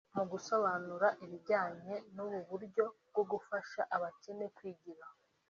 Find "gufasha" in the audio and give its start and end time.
3.31-3.81